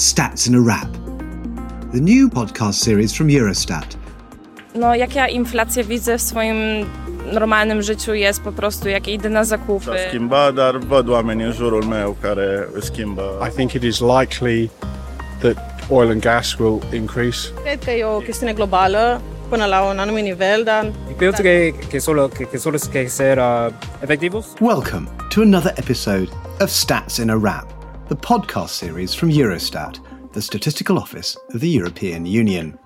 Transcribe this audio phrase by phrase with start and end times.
[0.00, 0.88] Stats in a Wrap,
[1.92, 3.96] the new podcast series from Eurostat.
[4.74, 6.56] No, jak ja inflację widzę w swoim
[7.32, 9.98] normalnym życiu jest po prostu jak idę na zakupy.
[10.08, 13.48] schimba, dar văd oameni în jurul meu care schimbă.
[13.48, 14.70] I think it is likely
[15.40, 15.56] that
[15.90, 17.52] oil and gas will increase.
[17.62, 21.74] Cred că e o chestiune globală până la un anumit nivel, dar Y pienso que,
[21.88, 23.72] que solo que, que solo es que ser uh,
[24.02, 24.46] efectivos.
[24.60, 26.28] Welcome to another episode
[26.60, 27.66] of Stats in a Wrap,
[28.10, 30.00] the podcast series from Eurostat,
[30.32, 32.76] the statistical office of the European Union.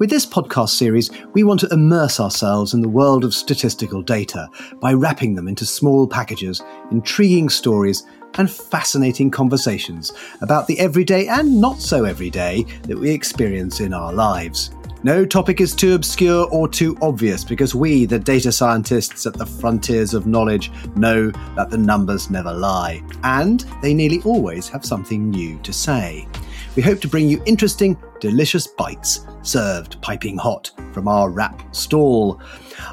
[0.00, 4.48] With this podcast series, we want to immerse ourselves in the world of statistical data
[4.80, 11.60] by wrapping them into small packages, intriguing stories, and fascinating conversations about the everyday and
[11.60, 14.72] not so everyday that we experience in our lives.
[15.04, 19.46] No topic is too obscure or too obvious because we, the data scientists at the
[19.46, 23.00] frontiers of knowledge, know that the numbers never lie.
[23.22, 26.26] And they nearly always have something new to say.
[26.74, 32.40] We hope to bring you interesting, delicious bites served piping hot from our wrap stall.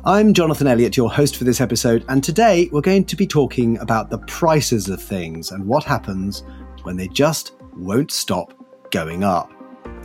[0.06, 3.80] I'm Jonathan Elliott, your host for this episode, and today we're going to be talking
[3.80, 6.44] about the prices of things and what happens
[6.84, 8.54] when they just won't stop
[8.92, 9.55] going up.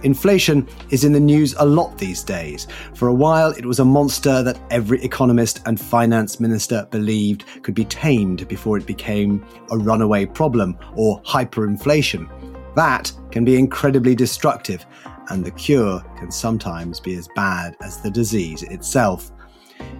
[0.03, 2.67] Inflation is in the news a lot these days.
[2.95, 7.75] For a while, it was a monster that every economist and finance minister believed could
[7.75, 12.29] be tamed before it became a runaway problem or hyperinflation.
[12.77, 14.87] That can be incredibly destructive,
[15.29, 19.31] and the cure can sometimes be as bad as the disease itself.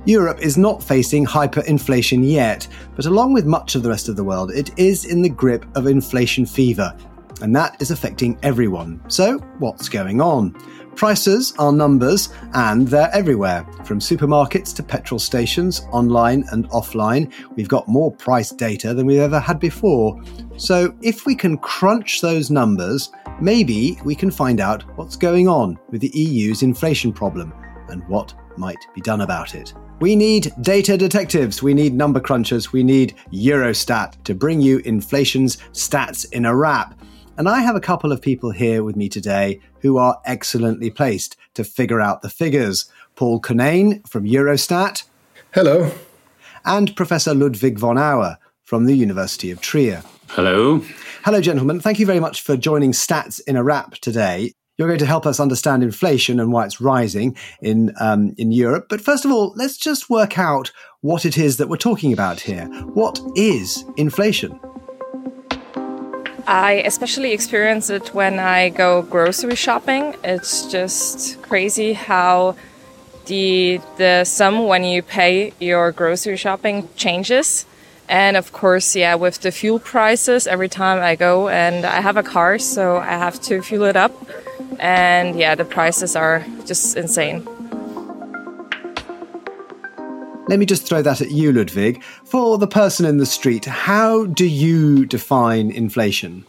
[0.07, 4.25] Europe is not facing hyperinflation yet, but along with much of the rest of the
[4.25, 6.97] world, it is in the grip of inflation fever,
[7.43, 9.01] and that is affecting everyone.
[9.09, 10.53] So, what's going on?
[10.97, 13.65] Prices are numbers, and they're everywhere.
[13.85, 19.21] From supermarkets to petrol stations, online and offline, we've got more price data than we've
[19.21, 20.21] ever had before.
[20.57, 23.11] So, if we can crunch those numbers,
[23.41, 27.53] maybe we can find out what's going on with the EU's inflation problem
[27.89, 29.73] and what might be done about it.
[30.01, 35.59] We need data detectives, we need number crunchers, we need Eurostat to bring you inflation's
[35.73, 36.99] stats in a wrap.
[37.37, 41.37] And I have a couple of people here with me today who are excellently placed
[41.55, 42.91] to figure out the figures.
[43.17, 45.05] Paul Konijn from Eurostat
[45.53, 45.91] Hello.
[46.65, 50.03] and Professor Ludwig von Auer from the University of Trier.
[50.29, 50.83] Hello.
[51.25, 51.81] Hello, gentlemen.
[51.81, 54.53] Thank you very much for joining Stats in a Wrap today.
[54.79, 58.87] You're going to help us understand inflation and why it's rising in um, in Europe.
[58.89, 62.41] But first of all, let's just work out what it is that we're talking about
[62.41, 62.65] here.
[62.95, 64.59] What is inflation?
[66.51, 70.17] I especially experience it when I go grocery shopping.
[70.25, 72.57] It's just crazy how
[73.27, 77.67] the the sum when you pay your grocery shopping changes.
[78.09, 82.17] And of course, yeah, with the fuel prices, every time I go and I have
[82.17, 84.11] a car, so I have to fuel it up.
[84.81, 87.47] And yeah, the prices are just insane.
[90.51, 92.03] Let me just throw that at you, Ludwig.
[92.25, 96.45] For the person in the street, how do you define inflation?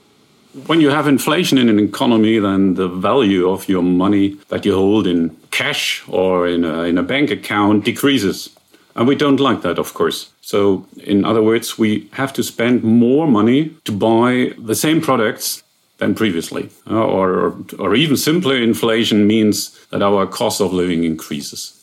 [0.66, 4.74] When you have inflation in an economy, then the value of your money that you
[4.74, 8.50] hold in cash or in a, in a bank account decreases.
[8.96, 10.32] And we don't like that, of course.
[10.42, 15.62] So, in other words, we have to spend more money to buy the same products
[16.00, 16.72] than previously.
[16.90, 21.78] Uh, or, or even simpler, inflation means that our cost of living increases.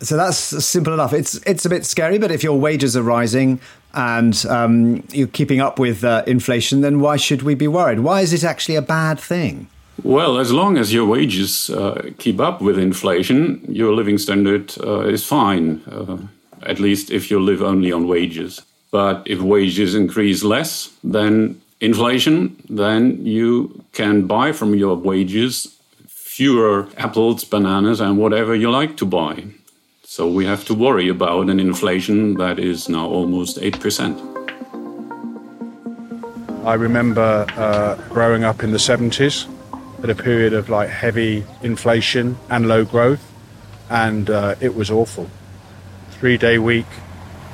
[0.00, 1.12] So that's simple enough.
[1.12, 3.60] It's it's a bit scary, but if your wages are rising
[3.94, 8.00] and um, you're keeping up with uh, inflation, then why should we be worried?
[8.00, 9.68] Why is it actually a bad thing?
[10.04, 15.00] Well, as long as your wages uh, keep up with inflation, your living standard uh,
[15.00, 16.18] is fine, uh,
[16.62, 18.62] at least if you live only on wages.
[18.92, 25.74] But if wages increase less than inflation, then you can buy from your wages
[26.06, 29.44] fewer apples, bananas, and whatever you like to buy.
[30.18, 34.18] So we have to worry about an inflation that is now almost 8%.
[36.64, 39.46] I remember uh, growing up in the 70s
[40.02, 43.32] at a period of like heavy inflation and low growth,
[43.90, 45.30] and uh, it was awful.
[46.18, 46.90] Three day week,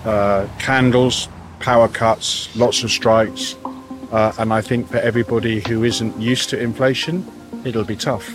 [0.06, 1.28] uh, candles,
[1.61, 3.56] power cuts, lots of strikes,
[4.11, 7.31] uh, and I think for everybody who isn't used to inflation,
[7.66, 8.34] it'll be tough.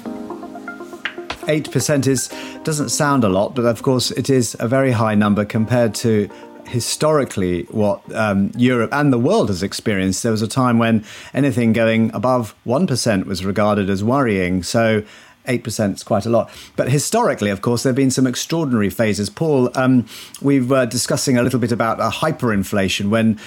[1.50, 2.30] 8% is
[2.64, 6.30] doesn't sound a lot, but of course it is a very high number compared to
[6.68, 10.22] historically what um, Europe and the world has experienced.
[10.22, 11.04] There was a time when
[11.34, 14.62] anything going above 1% was regarded as worrying.
[14.62, 15.04] So
[15.48, 16.52] 8% is quite a lot.
[16.76, 19.32] But historically, of course, there have been some extraordinary phases.
[19.32, 20.06] Paul, um,
[20.44, 23.40] we were discussing a little bit about a hyperinflation when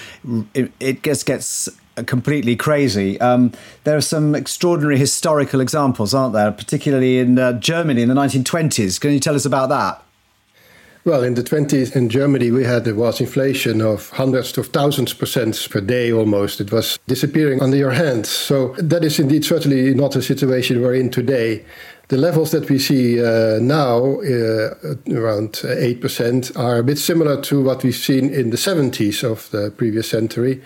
[0.53, 1.69] it, it just gets
[2.05, 3.19] completely crazy.
[3.21, 3.51] Um,
[3.83, 6.51] there are some extraordinary historical examples, aren't there?
[6.51, 8.99] Particularly in uh, Germany in the 1920s.
[8.99, 10.03] Can you tell us about that?
[11.05, 15.13] Well, in the 20s in Germany, we had there was inflation of hundreds of thousands
[15.13, 16.61] percent per day almost.
[16.61, 18.29] It was disappearing under your hands.
[18.29, 21.65] So that is indeed certainly not a situation we're in today.
[22.07, 24.75] The levels that we see uh, now, uh,
[25.11, 29.71] around 8%, are a bit similar to what we've seen in the 70s of the
[29.71, 30.61] previous century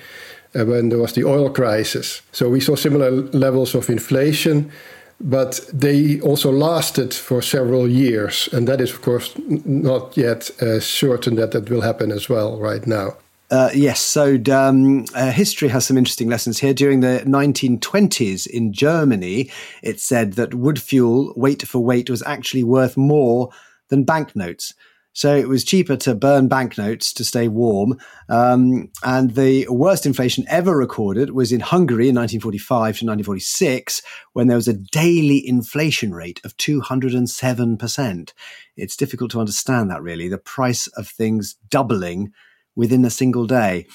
[0.53, 2.21] when there was the oil crisis.
[2.31, 4.71] So we saw similar levels of inflation
[5.19, 8.49] but they also lasted for several years.
[8.53, 9.33] And that is, of course,
[9.65, 13.17] not yet uh, certain that that will happen as well right now.
[13.49, 16.73] Uh, yes, so um, uh, history has some interesting lessons here.
[16.73, 19.49] During the 1920s in Germany,
[19.81, 23.49] it said that wood fuel, weight for weight, was actually worth more
[23.87, 24.73] than banknotes.
[25.17, 27.97] So it was cheaper to burn banknotes to stay warm.
[28.29, 34.03] Um, and the worst inflation ever recorded was in Hungary in 1945 to 1946,
[34.33, 38.31] when there was a daily inflation rate of 207%.
[38.75, 42.31] It's difficult to understand that, really, the price of things doubling
[42.75, 43.87] within a single day.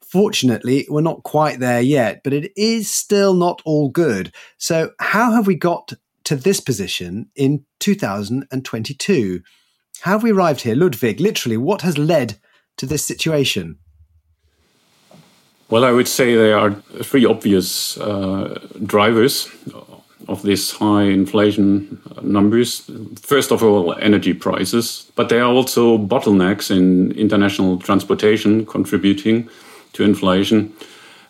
[0.00, 4.32] Fortunately, we're not quite there yet, but it is still not all good.
[4.58, 9.42] So, how have we got to this position in 2022?
[10.02, 10.74] How have we arrived here?
[10.74, 12.38] Ludwig, literally, what has led
[12.76, 13.78] to this situation?
[15.70, 16.70] Well, I would say there are
[17.02, 19.48] three obvious uh, drivers
[20.28, 22.90] of this high inflation numbers.
[23.20, 29.48] First of all, energy prices, but there are also bottlenecks in international transportation contributing
[29.94, 30.72] to inflation.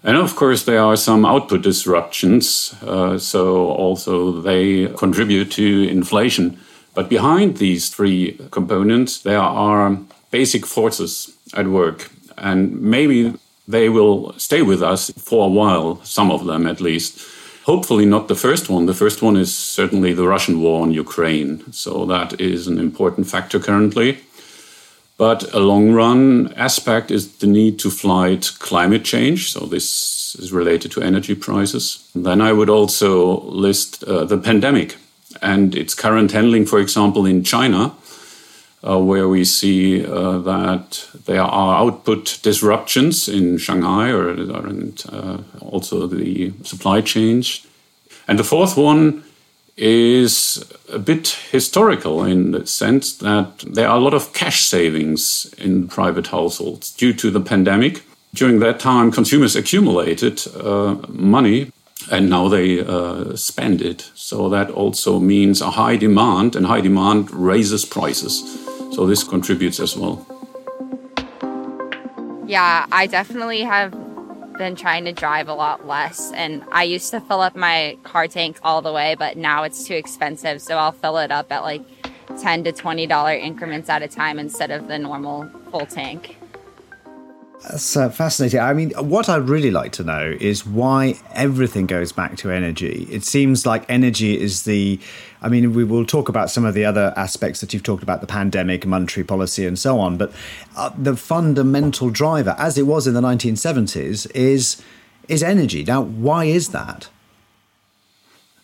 [0.04, 6.58] And of course, there are some output disruptions, uh, so also they contribute to inflation.
[6.98, 9.96] But behind these three components, there are
[10.32, 12.10] basic forces at work.
[12.36, 13.34] And maybe
[13.68, 17.24] they will stay with us for a while, some of them at least.
[17.66, 18.86] Hopefully, not the first one.
[18.86, 21.72] The first one is certainly the Russian war on Ukraine.
[21.72, 24.18] So, that is an important factor currently.
[25.16, 29.52] But a long run aspect is the need to fight climate change.
[29.52, 32.10] So, this is related to energy prices.
[32.12, 34.96] Then I would also list uh, the pandemic
[35.42, 37.94] and its current handling, for example, in China,
[38.86, 45.02] uh, where we see uh, that there are output disruptions in Shanghai or, or and,
[45.12, 47.66] uh, also the supply chains.
[48.26, 49.24] And the fourth one
[49.76, 55.54] is a bit historical in the sense that there are a lot of cash savings
[55.56, 58.02] in private households due to the pandemic.
[58.34, 61.72] During that time, consumers accumulated uh, money
[62.10, 64.10] and now they uh, spend it.
[64.14, 68.42] So that also means a high demand, and high demand raises prices.
[68.94, 70.26] So this contributes as well.
[72.46, 73.92] Yeah, I definitely have
[74.56, 76.32] been trying to drive a lot less.
[76.32, 79.84] And I used to fill up my car tank all the way, but now it's
[79.84, 80.62] too expensive.
[80.62, 81.82] So I'll fill it up at like
[82.40, 86.37] 10 to $20 increments at a time instead of the normal full tank.
[87.62, 88.60] That's uh, fascinating.
[88.60, 93.08] I mean, what I'd really like to know is why everything goes back to energy.
[93.10, 95.00] It seems like energy is the.
[95.42, 98.20] I mean, we will talk about some of the other aspects that you've talked about
[98.20, 100.16] the pandemic, monetary policy, and so on.
[100.16, 100.32] But
[100.76, 104.80] uh, the fundamental driver, as it was in the 1970s, is
[105.26, 105.84] is energy.
[105.84, 107.08] Now, why is that?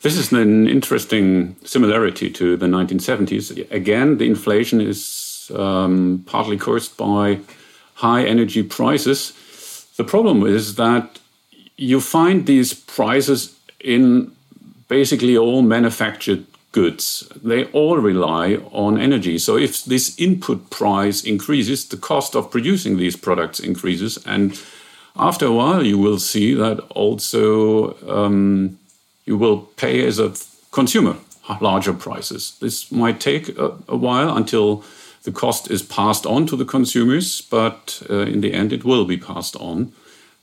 [0.02, 3.70] This is an interesting similarity to the 1970s.
[3.70, 7.40] Again, the inflation is um, partly caused by
[8.04, 9.32] high energy prices.
[9.96, 11.04] The problem is that
[11.76, 13.40] you find these prices
[13.80, 14.30] in
[14.88, 17.04] basically all manufactured goods.
[17.50, 18.46] They all rely
[18.84, 19.38] on energy.
[19.38, 24.18] So if this input price increases, the cost of producing these products increases.
[24.26, 24.60] And
[25.16, 28.78] after a while, you will see that also um,
[29.24, 30.32] you will pay as a
[30.72, 31.16] consumer
[31.60, 32.58] larger prices.
[32.60, 34.82] This might take a, a while until
[35.24, 39.04] the cost is passed on to the consumers, but uh, in the end, it will
[39.04, 39.92] be passed on.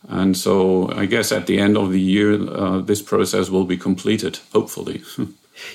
[0.08, 3.78] And so I guess at the end of the year, uh, this process will be
[3.78, 5.04] completed, hopefully.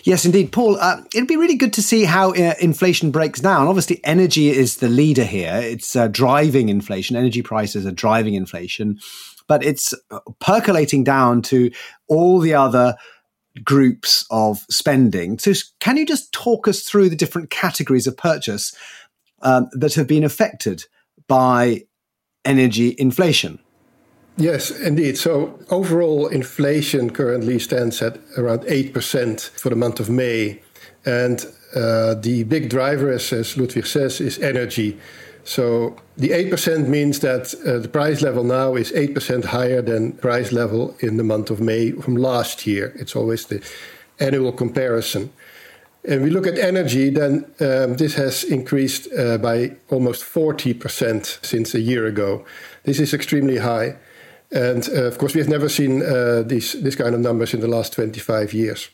[0.04, 0.52] Yes, indeed.
[0.52, 3.68] Paul, uh, it'd be really good to see how uh, inflation breaks down.
[3.68, 5.60] Obviously, energy is the leader here.
[5.62, 7.14] It's uh, driving inflation.
[7.14, 8.98] Energy prices are driving inflation,
[9.46, 11.70] but it's uh, percolating down to
[12.08, 12.96] all the other
[13.64, 15.38] groups of spending.
[15.38, 18.74] So, can you just talk us through the different categories of purchase
[19.42, 20.84] um, that have been affected
[21.28, 21.84] by
[22.44, 23.58] energy inflation?
[24.36, 25.16] Yes, indeed.
[25.16, 30.60] So, overall inflation currently stands at around 8% for the month of May.
[31.06, 34.98] And uh, the big driver, as, as Ludwig says, is energy.
[35.46, 40.50] So the 8% means that uh, the price level now is 8% higher than price
[40.50, 42.92] level in the month of May from last year.
[42.96, 43.64] It's always the
[44.18, 45.32] annual comparison.
[46.08, 51.74] And we look at energy, then um, this has increased uh, by almost 40% since
[51.74, 52.44] a year ago.
[52.82, 53.96] This is extremely high.
[54.50, 57.60] And uh, of course, we have never seen uh, these, this kind of numbers in
[57.60, 58.88] the last 25 years.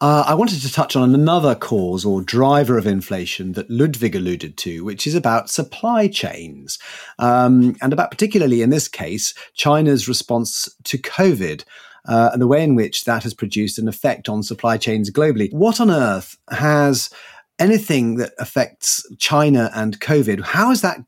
[0.00, 4.56] Uh, I wanted to touch on another cause or driver of inflation that Ludwig alluded
[4.58, 6.78] to, which is about supply chains,
[7.18, 11.64] um, and about particularly in this case, China's response to COVID
[12.06, 15.52] uh, and the way in which that has produced an effect on supply chains globally.
[15.52, 17.10] What on earth has
[17.58, 20.40] anything that affects China and COVID?
[20.40, 20.98] How is that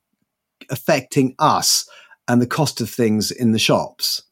[0.71, 1.89] affecting us
[2.29, 4.23] and the cost of things in the shops?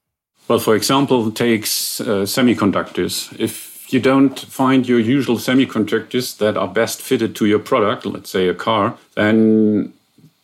[0.48, 3.38] Well, for example, takes uh, semiconductors.
[3.38, 8.30] If you don't find your usual semiconductors that are best fitted to your product, let's
[8.30, 9.92] say a car, then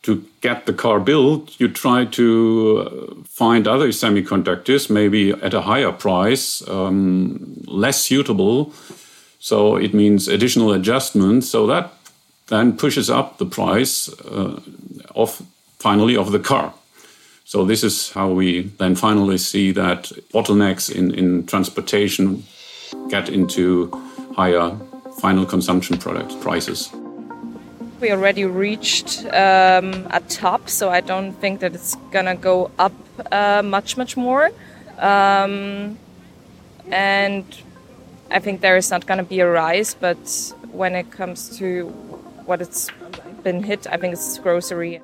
[0.03, 2.25] to get the car built, you try to
[2.79, 8.73] uh, find other semiconductors, maybe at a higher price, um, less suitable.
[9.39, 11.49] So it means additional adjustments.
[11.49, 11.93] So that
[12.47, 14.61] then pushes up the price uh,
[15.13, 15.41] of
[15.79, 16.73] finally of the car.
[17.43, 22.43] So this is how we then finally see that bottlenecks in, in transportation
[23.09, 23.89] get into
[24.35, 24.77] higher
[25.19, 26.91] final consumption product prices.
[27.99, 32.93] We already reached um, a top, so I don't think that it's gonna go up
[33.31, 34.51] uh, much, much more.
[34.99, 35.97] Um,
[36.91, 37.45] and
[38.29, 41.87] I think there is not gonna be a rise, but when it comes to
[42.45, 42.89] what it's
[43.43, 45.01] been hit, I think it's grocery.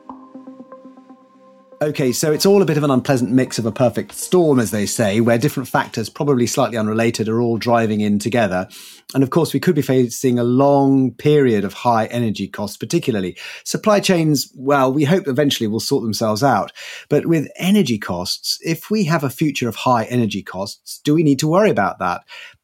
[1.83, 4.71] Okay, so it's all a bit of an unpleasant mix of a perfect storm, as
[4.71, 8.69] they say, where different factors, probably slightly unrelated, are all driving in together.
[9.13, 13.35] And of course, we could be facing a long period of high energy costs, particularly.
[13.65, 16.71] Supply chains, well, we hope eventually will sort themselves out.
[17.09, 21.21] But with energy costs, if we have a future of high energy costs, do we
[21.21, 22.21] need to worry about that?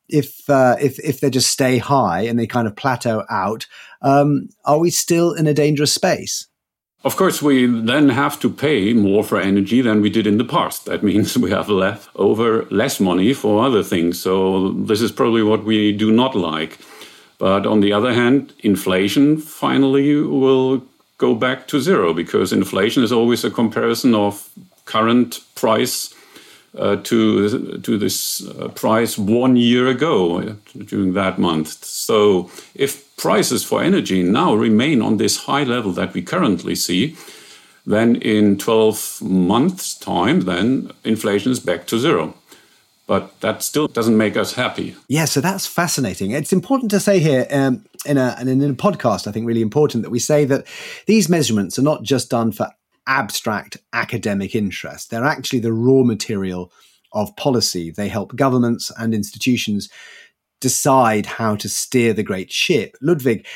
[0.08, 3.68] If, uh, if, if they just stay high and they kind of plateau out,
[4.02, 6.49] um, are we still in a dangerous space?
[7.06, 10.44] Of course, we then have to pay more for energy than we did in the
[10.44, 10.86] past.
[10.86, 14.22] That means we have left over less money for other things.
[14.22, 16.78] So this is probably what we do not like.
[17.38, 20.84] But on the other hand, inflation finally will
[21.18, 24.50] go back to zero because inflation is always a comparison of
[24.86, 26.14] current price
[26.78, 31.84] uh, to to this uh, price one year ago during that month.
[31.84, 37.16] So if prices for energy now remain on this high level that we currently see,
[37.86, 42.36] then in 12 months' time, then inflation is back to zero.
[43.08, 44.96] But that still doesn't make us happy.
[45.08, 46.30] Yeah, so that's fascinating.
[46.30, 50.04] It's important to say here um, in, a, in a podcast, I think really important
[50.04, 50.68] that we say that
[51.08, 52.70] these measurements are not just done for
[53.08, 55.10] abstract academic interest.
[55.10, 56.72] They're actually the raw material
[57.12, 57.92] of policy.
[57.92, 59.90] They help governments and institutions
[60.62, 62.96] decide how to steer the great ship.
[63.02, 63.48] Ludwig,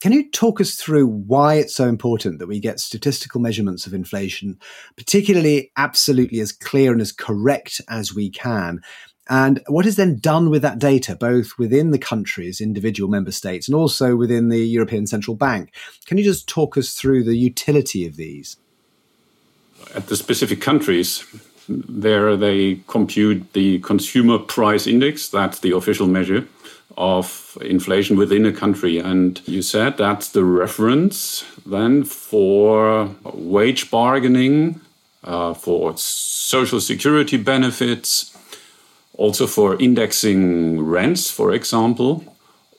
[0.00, 3.92] can you talk us through why it's so important that we get statistical measurements of
[3.92, 4.58] inflation,
[4.96, 8.80] particularly absolutely as clear and as correct as we can?
[9.28, 13.68] And what is then done with that data, both within the countries, individual member states,
[13.68, 15.72] and also within the European Central Bank?
[16.06, 18.56] Can you just talk us through the utility of these?
[19.94, 21.24] At the specific countries,
[21.68, 26.46] there they compute the consumer price index, that's the official measure
[26.96, 28.98] of inflation within a country.
[28.98, 34.80] And you said that's the reference then for wage bargaining,
[35.24, 38.36] uh, for social security benefits,
[39.14, 42.24] also for indexing rents, for example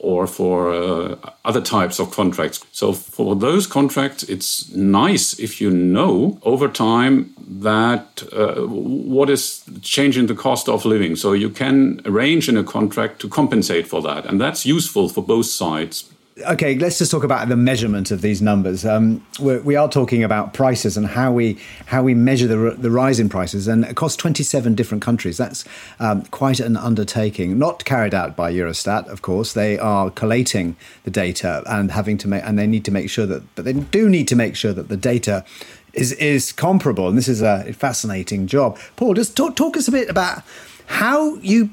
[0.01, 1.15] or for uh,
[1.45, 2.65] other types of contracts.
[2.71, 9.63] So for those contracts, it's nice if you know over time that uh, what is
[9.81, 11.15] changing the cost of living.
[11.15, 15.23] So you can arrange in a contract to compensate for that, and that's useful for
[15.23, 16.11] both sides
[16.43, 18.85] okay, let's just talk about the measurement of these numbers.
[18.85, 21.57] Um, we're, we are talking about prices and how we
[21.87, 25.37] how we measure the, the rise in prices, and across 27 different countries.
[25.37, 25.65] That's
[25.99, 27.57] um, quite an undertaking.
[27.57, 29.53] Not carried out by Eurostat, of course.
[29.53, 33.25] They are collating the data and having to make, and they need to make sure
[33.25, 35.45] that, but they do need to make sure that the data
[35.93, 37.07] is is comparable.
[37.07, 38.77] And this is a fascinating job.
[38.95, 40.43] Paul, just talk, talk us a bit about
[40.87, 41.69] how you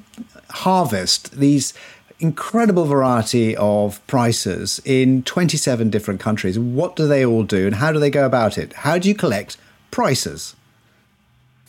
[0.50, 1.74] harvest these
[2.20, 6.58] incredible variety of prices in 27 different countries.
[6.58, 8.72] What do they all do and how do they go about it?
[8.72, 9.56] How do you collect
[9.90, 10.56] prices?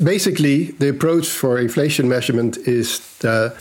[0.02, 3.02] Basically, the approach for inflation measurement is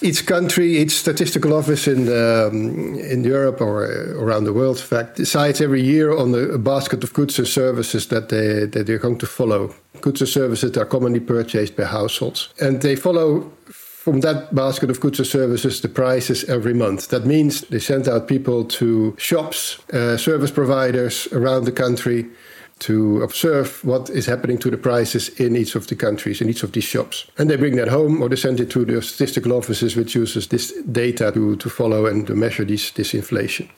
[0.00, 5.16] each country, each statistical office in um, in Europe or around the world, in fact,
[5.16, 9.18] decides every year on the, basket of goods and services that they that they're going
[9.18, 9.74] to follow.
[10.00, 13.50] Goods and services that are commonly purchased by households, and they follow
[13.98, 17.08] from that basket of goods and services the prices every month.
[17.08, 22.26] That means they send out people to shops, uh, service providers around the country
[22.78, 26.62] to observe what is happening to the prices in each of the countries, in each
[26.62, 27.26] of these shops.
[27.38, 30.46] And they bring that home or they send it to the statistical offices, which uses
[30.46, 33.68] this data to, to follow and to measure this, this inflation.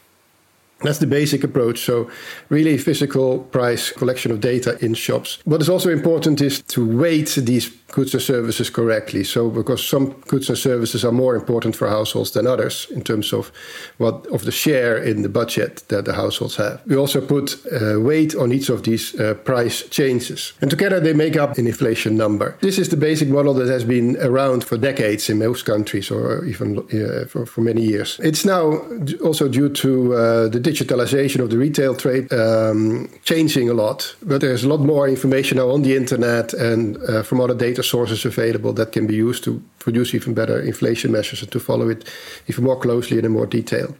[0.83, 1.81] That's the basic approach.
[1.81, 2.11] So,
[2.49, 5.39] really, physical price collection of data in shops.
[5.45, 9.25] What is also important is to weight these goods and services correctly.
[9.25, 13.33] So, because some goods and services are more important for households than others in terms
[13.33, 13.53] of
[13.99, 16.81] what of the share in the budget that the households have.
[16.87, 21.15] We also put uh, weight on each of these uh, price changes, and together they
[21.15, 22.57] make up an inflation number.
[22.61, 26.45] This is the basic model that has been around for decades in most countries, or
[26.45, 28.21] even uh, for, for many years.
[28.23, 28.83] It's now
[29.25, 34.41] also due to uh, the digitalization of the retail trade um, changing a lot, but
[34.41, 38.25] there's a lot more information now on the internet and uh, from other data sources
[38.25, 42.09] available that can be used to produce even better inflation measures and to follow it
[42.49, 43.97] even more closely and in more detail.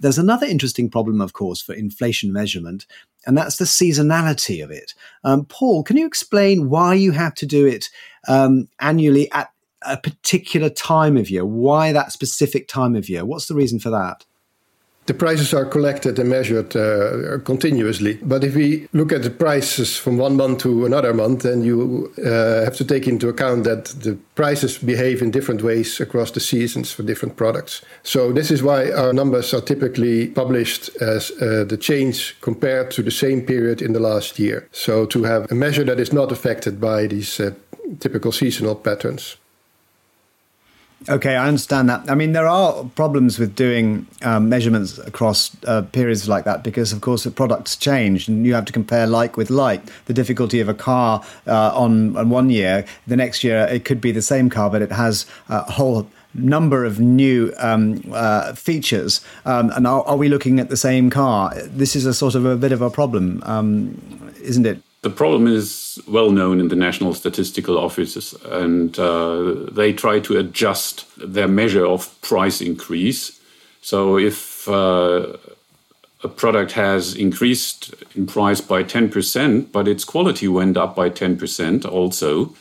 [0.00, 2.86] There's another interesting problem, of course, for inflation measurement,
[3.26, 4.94] and that's the seasonality of it.
[5.24, 7.88] Um, Paul, can you explain why you have to do it
[8.28, 9.50] um, annually at
[9.82, 11.44] a particular time of year?
[11.44, 13.24] Why that specific time of year?
[13.24, 14.24] What's the reason for that?
[15.08, 18.18] The prices are collected and measured uh, continuously.
[18.22, 22.12] But if we look at the prices from one month to another month, then you
[22.18, 26.40] uh, have to take into account that the prices behave in different ways across the
[26.40, 27.80] seasons for different products.
[28.02, 33.02] So this is why our numbers are typically published as uh, the change compared to
[33.02, 34.68] the same period in the last year.
[34.72, 37.54] So to have a measure that is not affected by these uh,
[37.98, 39.38] typical seasonal patterns.
[41.08, 42.10] Okay, I understand that.
[42.10, 46.92] I mean, there are problems with doing um, measurements across uh, periods like that because,
[46.92, 49.80] of course, the products change and you have to compare like with like.
[50.06, 54.00] The difficulty of a car uh, on, on one year, the next year it could
[54.00, 59.20] be the same car, but it has a whole number of new um, uh, features.
[59.44, 61.54] Um, and are, are, we looking at the same car?
[61.62, 64.82] This is a sort of a bit of a problem, um, isn't it?
[65.02, 70.38] The problem is well known in the national statistical offices, and uh, they try to
[70.38, 73.40] adjust their measure of price increase.
[73.80, 75.36] So if uh,
[76.24, 81.84] a product has increased in price by 10%, but its quality went up by 10%
[81.84, 82.54] also,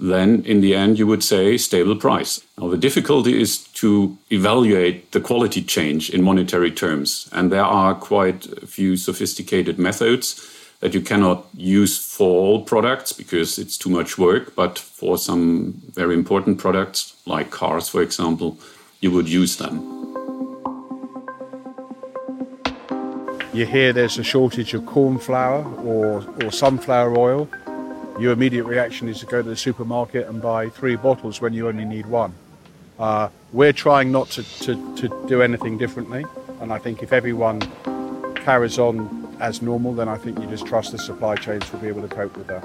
[0.00, 2.40] then in the end you would say stable price.
[2.58, 7.94] Now the difficulty is to evaluate the quality change in monetary terms, and there are
[7.94, 10.40] quite a few sophisticated methods
[10.82, 14.56] that you cannot use for all products because it's too much work.
[14.56, 18.58] But for some very important products, like cars, for example,
[19.00, 19.80] you would use them.
[23.54, 27.48] You hear there's a shortage of corn flour or, or sunflower oil.
[28.18, 31.68] Your immediate reaction is to go to the supermarket and buy three bottles when you
[31.68, 32.34] only need one.
[32.98, 36.24] Uh, we're trying not to, to, to do anything differently.
[36.60, 37.60] And I think if everyone
[38.34, 41.88] carries on as normal, then I think you just trust the supply chains will be
[41.88, 42.62] able to cope with that.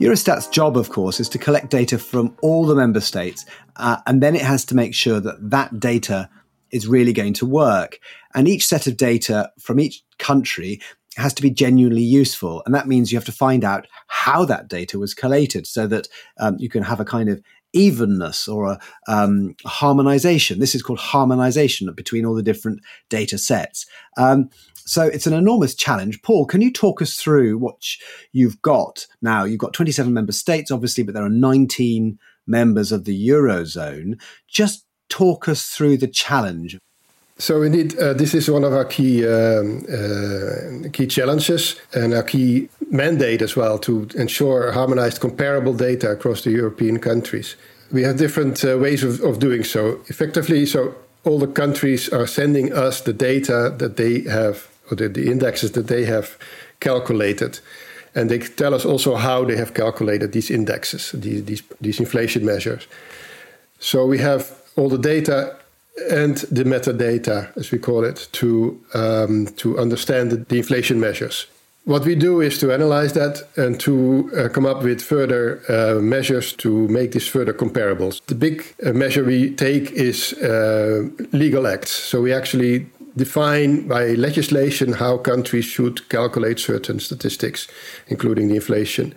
[0.00, 4.20] Eurostat's job, of course, is to collect data from all the member states, uh, and
[4.20, 6.28] then it has to make sure that that data
[6.72, 8.00] is really going to work.
[8.34, 10.80] And each set of data from each country
[11.16, 12.62] has to be genuinely useful.
[12.66, 16.08] And that means you have to find out how that data was collated so that
[16.40, 17.40] um, you can have a kind of
[17.74, 20.60] evenness or a um, harmonization.
[20.60, 23.86] This is called harmonization between all the different data sets.
[24.16, 24.48] Um,
[24.86, 26.22] so it's an enormous challenge.
[26.22, 27.82] Paul, can you talk us through what
[28.32, 29.44] you've got now?
[29.44, 34.20] You've got 27 member states, obviously, but there are 19 members of the Eurozone.
[34.48, 36.78] Just talk us through the challenge.
[37.38, 42.22] So indeed, uh, this is one of our key um, uh, key challenges and our
[42.22, 47.56] key mandate as well to ensure harmonized, comparable data across the European countries.
[47.90, 50.00] We have different uh, ways of, of doing so.
[50.06, 50.94] Effectively, so
[51.24, 55.72] all the countries are sending us the data that they have, or the, the indexes
[55.72, 56.38] that they have
[56.78, 57.58] calculated.
[58.14, 62.44] And they tell us also how they have calculated these indexes, these, these, these inflation
[62.44, 62.86] measures.
[63.80, 65.56] So we have all the data
[66.10, 71.46] and the metadata, as we call it, to um, to understand the, inflation measures.
[71.84, 76.00] What we do is to analyze that and to uh, come up with further uh,
[76.00, 78.24] measures to make this further comparables.
[78.26, 81.90] The big uh, measure we take is uh, legal acts.
[81.90, 87.68] So we actually define by legislation how countries should calculate certain statistics,
[88.08, 89.14] including the inflation,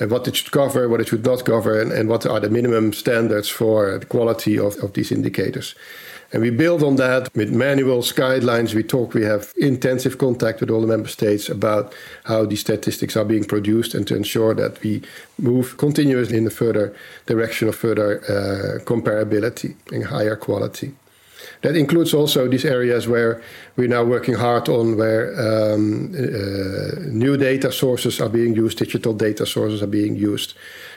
[0.00, 2.50] and what it should cover, what it should not cover, and, and what are the
[2.50, 5.76] minimum standards for the quality of, of these indicators.
[6.30, 8.74] And we build on that with manuals, guidelines.
[8.74, 13.16] We talk, we have intensive contact with all the member states about how these statistics
[13.16, 15.02] are being produced and to ensure that we
[15.38, 20.92] move continuously in the further direction of further uh, comparability and higher quality.
[21.62, 23.42] That includes also these areas where
[23.76, 29.14] we're now working hard on where um, uh, new data sources are being used, digital
[29.14, 30.54] data sources are being used,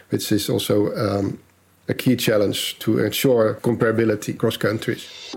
[0.09, 1.39] which is also um,
[1.91, 5.35] a key challenge to ensure comparability across countries?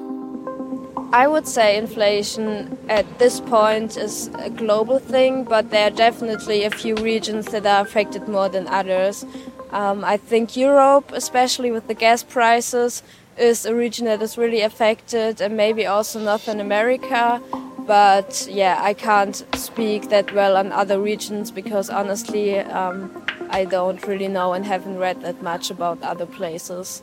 [1.12, 6.64] I would say inflation at this point is a global thing, but there are definitely
[6.64, 9.24] a few regions that are affected more than others.
[9.70, 13.02] Um, I think Europe, especially with the gas prices,
[13.36, 17.40] is a region that is really affected, and maybe also Northern America.
[17.86, 24.06] But yeah, I can't speak that well on other regions because honestly, um, I don't
[24.06, 27.02] really know and haven't read that much about other places.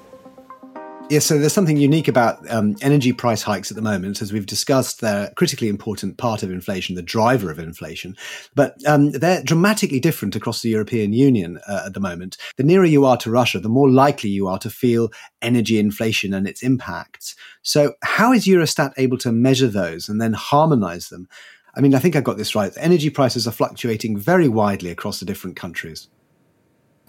[1.11, 4.21] Yeah, so there's something unique about um, energy price hikes at the moment.
[4.21, 8.15] As we've discussed, they're a critically important part of inflation, the driver of inflation.
[8.55, 12.37] But um, they're dramatically different across the European Union uh, at the moment.
[12.55, 16.33] The nearer you are to Russia, the more likely you are to feel energy inflation
[16.33, 17.35] and its impacts.
[17.61, 21.27] So, how is Eurostat able to measure those and then harmonize them?
[21.75, 22.71] I mean, I think I got this right.
[22.77, 26.07] Energy prices are fluctuating very widely across the different countries.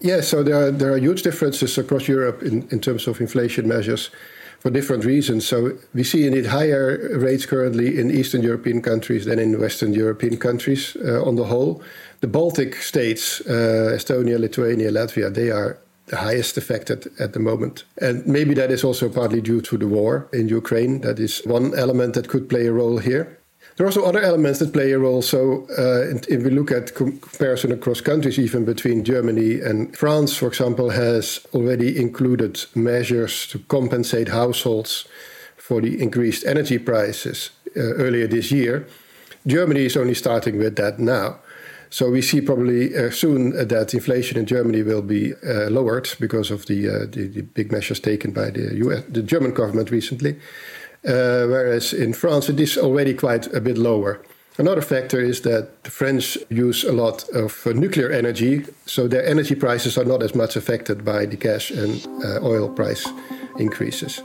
[0.03, 3.69] Yeah, so there are, there are huge differences across Europe in, in terms of inflation
[3.69, 4.09] measures
[4.59, 5.47] for different reasons.
[5.47, 10.35] So we see indeed higher rates currently in Eastern European countries than in Western European
[10.35, 11.81] countries uh, on the whole.
[12.19, 17.85] The Baltic states, uh, Estonia, Lithuania, Latvia, they are the highest affected at the moment.
[18.01, 20.99] And maybe that is also partly due to the war in Ukraine.
[20.99, 23.39] That is one element that could play a role here.
[23.75, 25.21] There are also other elements that play a role.
[25.21, 30.47] So, uh, if we look at comparison across countries, even between Germany and France, for
[30.47, 35.05] example, has already included measures to compensate households
[35.57, 38.85] for the increased energy prices uh, earlier this year.
[39.47, 41.39] Germany is only starting with that now.
[41.89, 46.49] So we see probably uh, soon that inflation in Germany will be uh, lowered because
[46.49, 50.39] of the, uh, the, the big measures taken by the US, the German government recently.
[51.05, 54.21] Uh, whereas in France it is already quite a bit lower.
[54.57, 59.25] Another factor is that the French use a lot of uh, nuclear energy, so their
[59.25, 63.05] energy prices are not as much affected by the gas and uh, oil price
[63.57, 64.21] increases.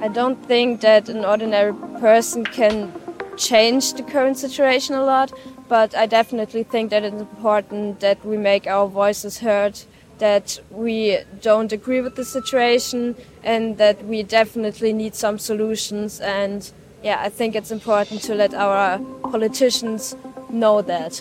[0.00, 2.92] I don't think that an ordinary person can
[3.36, 5.32] change the current situation a lot,
[5.68, 9.80] but I definitely think that it's important that we make our voices heard
[10.18, 16.20] that we don't agree with the situation and that we definitely need some solutions.
[16.20, 16.70] And
[17.02, 18.98] yeah, I think it's important to let our
[19.30, 20.16] politicians
[20.50, 21.20] know that.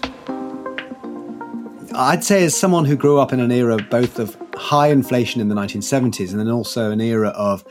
[1.94, 5.50] I'd say, as someone who grew up in an era both of high inflation in
[5.50, 7.64] the 1970s and then also an era of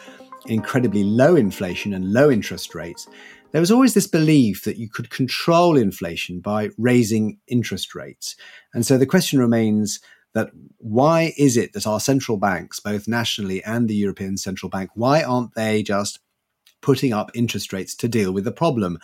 [0.46, 3.06] incredibly low inflation and low interest rates,
[3.52, 8.36] there was always this belief that you could control inflation by raising interest rates.
[8.74, 10.00] And so the question remains
[10.36, 14.90] that why is it that our central banks, both nationally and the European Central Bank,
[14.92, 16.18] why aren't they just
[16.82, 18.98] putting up interest rates to deal with the problem?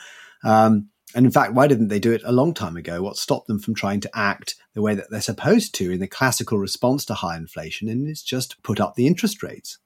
[0.45, 3.01] Um, and in fact, why didn't they do it a long time ago?
[3.01, 6.07] What stopped them from trying to act the way that they're supposed to in the
[6.07, 7.89] classical response to high inflation?
[7.89, 9.79] And it's just put up the interest rates.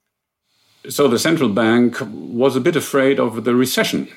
[0.89, 4.09] So the central bank was a bit afraid of the recession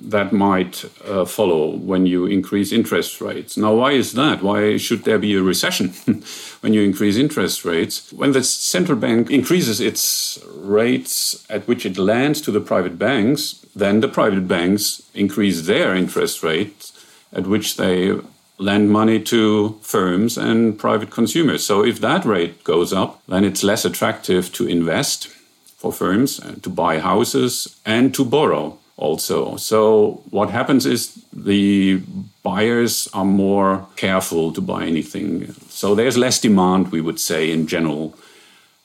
[0.00, 3.56] that might uh, follow when you increase interest rates.
[3.56, 4.42] Now, why is that?
[4.42, 5.88] Why should there be a recession
[6.60, 8.12] when you increase interest rates?
[8.12, 13.64] When the central bank increases its rates at which it lends to the private banks,
[13.74, 16.92] then the private banks increase their interest rates
[17.32, 18.18] at which they
[18.58, 21.64] lend money to firms and private consumers.
[21.64, 25.28] So if that rate goes up, then it's less attractive to invest
[25.76, 29.56] for firms, uh, to buy houses, and to borrow also.
[29.56, 32.00] So what happens is the
[32.42, 35.52] buyers are more careful to buy anything.
[35.68, 38.14] So there's less demand, we would say, in general.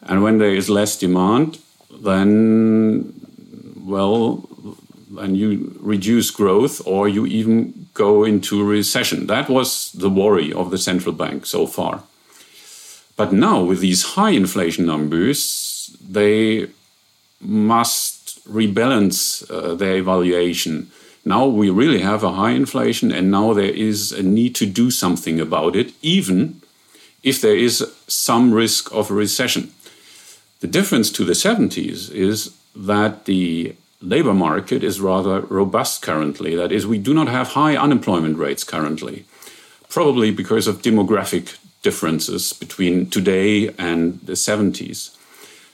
[0.01, 1.59] And when there is less demand,
[2.03, 3.13] then,
[3.85, 4.47] well,
[5.11, 9.27] then you reduce growth or you even go into recession.
[9.27, 12.03] That was the worry of the central bank so far.
[13.17, 16.67] But now, with these high inflation numbers, they
[17.39, 18.10] must
[18.47, 20.91] rebalance uh, their evaluation.
[21.23, 24.89] Now we really have a high inflation, and now there is a need to do
[24.91, 26.61] something about it, even
[27.23, 29.71] if there is some risk of a recession.
[30.61, 36.55] The difference to the 70s is that the labor market is rather robust currently.
[36.55, 39.25] That is, we do not have high unemployment rates currently,
[39.89, 45.15] probably because of demographic differences between today and the 70s.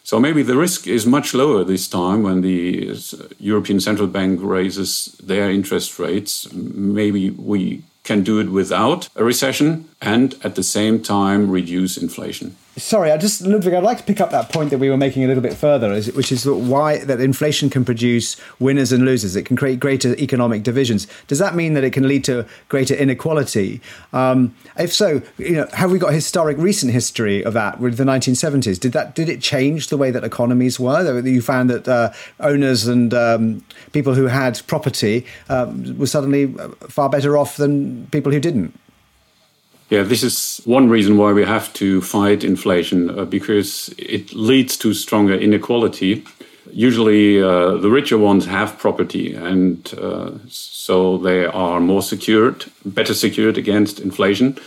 [0.07, 4.39] So maybe the risk is much lower this time when the uh, European Central Bank
[4.41, 6.49] raises their interest rates.
[6.53, 12.55] Maybe we can do it without a recession and at the same time reduce inflation.
[12.77, 15.23] Sorry, I just Ludwig, I'd like to pick up that point that we were making
[15.23, 19.35] a little bit further, which is why that inflation can produce winners and losers.
[19.35, 21.07] It can create greater economic divisions.
[21.25, 23.81] Does that mean that it can lead to greater inequality?
[24.13, 28.03] Um, if so, you know, have we got historic recent history of that with the
[28.03, 28.79] 1970s?
[28.79, 31.19] Did that did it change the way that economies were?
[31.27, 36.53] You found that uh, owners and um, people who had property um, were suddenly
[36.89, 38.79] far better off than people who didn't.
[39.89, 44.75] Yeah, this is one reason why we have to fight inflation uh, because it leads
[44.77, 46.25] to stronger inequality.
[46.73, 53.13] Usually, uh, the richer ones have property, and uh, so they are more secured, better
[53.13, 54.57] secured against inflation.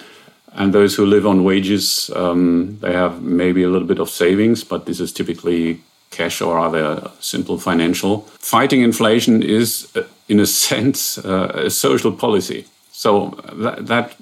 [0.54, 4.64] And those who live on wages, um, they have maybe a little bit of savings,
[4.64, 8.22] but this is typically cash or other simple financial.
[8.38, 12.64] Fighting inflation is, uh, in a sense, uh, a social policy.
[12.90, 14.14] So that, that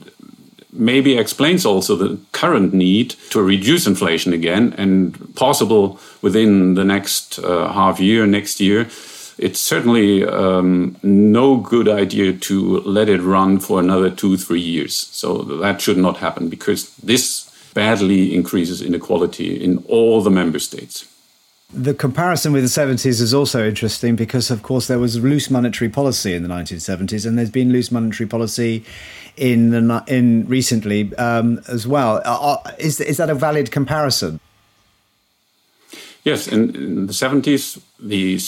[0.72, 7.38] maybe explains also the current need to reduce inflation again and possible within the next
[7.38, 8.88] uh, half year, next year.
[9.38, 14.96] It's certainly um, no good idea to let it run for another two, three years.
[14.96, 21.06] So that should not happen because this badly increases inequality in all the member states.
[21.74, 25.90] The comparison with the 70s is also interesting because, of course, there was loose monetary
[25.90, 28.84] policy in the 1970s, and there's been loose monetary policy
[29.36, 32.22] in the in recently um, as well.
[32.24, 34.40] Uh, uh is is that a valid comparison?
[36.24, 38.40] Yes, in, in the 70s, the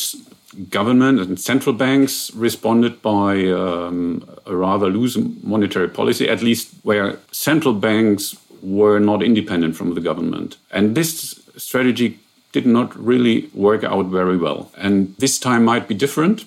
[0.70, 7.18] government and central banks responded by um, a rather loose monetary policy, at least where
[7.32, 10.56] central banks were not independent from the government.
[10.70, 12.18] And this strategy
[12.52, 14.70] did not really work out very well.
[14.76, 16.44] And this time might be different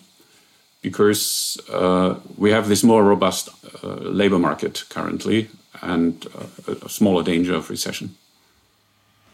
[0.81, 3.49] because uh, we have this more robust
[3.83, 5.49] uh, labor market currently
[5.81, 8.15] and uh, a smaller danger of recession.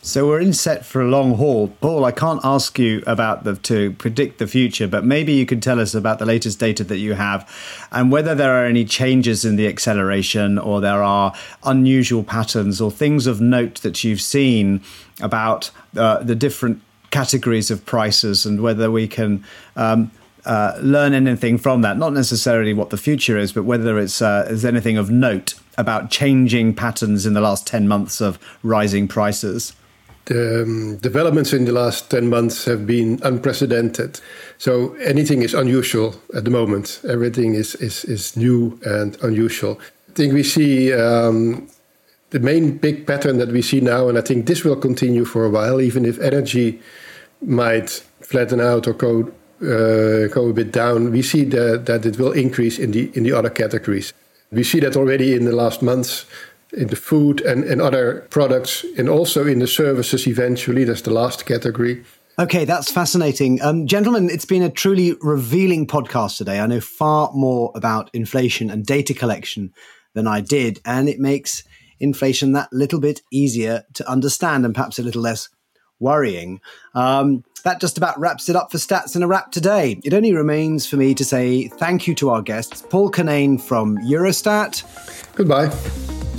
[0.01, 1.67] So we're in set for a long haul.
[1.81, 5.61] Paul, I can't ask you about the to predict the future, but maybe you could
[5.61, 7.47] tell us about the latest data that you have
[7.91, 11.33] and whether there are any changes in the acceleration or there are
[11.63, 14.81] unusual patterns or things of note that you've seen
[15.19, 16.81] about uh, the different
[17.11, 19.43] categories of prices and whether we can
[19.75, 20.11] um,
[20.45, 21.97] uh, learn anything from that.
[21.97, 26.09] Not necessarily what the future is, but whether it's uh, is anything of note about
[26.09, 29.73] changing patterns in the last 10 months of rising prices.
[30.29, 34.21] The um, developments in the last 10 months have been unprecedented.
[34.59, 37.01] So anything is unusual at the moment.
[37.09, 39.79] Everything is, is, is new and unusual.
[40.07, 41.67] I think we see um,
[42.29, 45.45] the main big pattern that we see now, and I think this will continue for
[45.45, 46.79] a while, even if energy
[47.41, 47.89] might
[48.21, 49.31] flatten out or go,
[49.63, 53.23] uh, go a bit down, we see that, that it will increase in the, in
[53.23, 54.13] the other categories.
[54.51, 56.25] We see that already in the last months
[56.73, 60.83] in the food and, and other products, and also in the services eventually.
[60.83, 62.03] That's the last category.
[62.37, 63.61] Okay, that's fascinating.
[63.61, 66.59] Um, gentlemen, it's been a truly revealing podcast today.
[66.59, 69.73] I know far more about inflation and data collection
[70.13, 71.63] than I did, and it makes
[71.99, 75.49] inflation that little bit easier to understand and perhaps a little less
[75.99, 76.61] worrying.
[76.95, 79.99] Um, that just about wraps it up for Stats in a Wrap today.
[80.03, 83.97] It only remains for me to say thank you to our guests, Paul Konijn from
[83.97, 84.83] Eurostat.
[85.35, 85.69] Goodbye.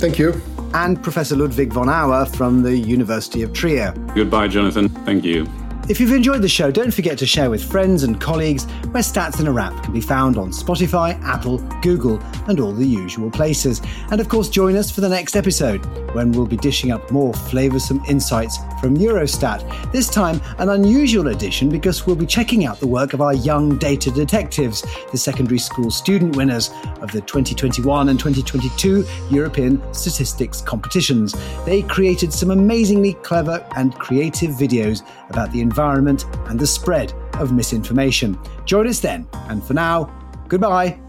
[0.01, 0.33] Thank you.
[0.73, 3.93] And Professor Ludwig von Auer from the University of Trier.
[4.15, 4.89] Goodbye, Jonathan.
[5.05, 5.45] Thank you.
[5.89, 9.39] If you've enjoyed the show, don't forget to share with friends and colleagues where Stats
[9.39, 13.81] in a Wrap can be found on Spotify, Apple, Google, and all the usual places.
[14.11, 17.33] And of course, join us for the next episode when we'll be dishing up more
[17.33, 19.91] flavoursome insights from Eurostat.
[19.91, 23.77] This time, an unusual edition because we'll be checking out the work of our young
[23.77, 26.69] data detectives, the secondary school student winners
[27.01, 31.35] of the 2021 and 2022 European Statistics competitions.
[31.65, 37.51] They created some amazingly clever and creative videos about the environment and the spread of
[37.51, 38.37] misinformation.
[38.65, 40.11] Join us then, and for now,
[40.47, 40.99] goodbye.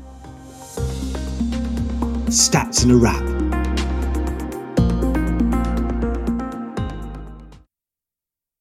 [2.30, 3.41] Stats in a Wrap